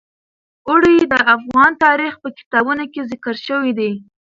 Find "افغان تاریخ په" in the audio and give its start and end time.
1.35-2.29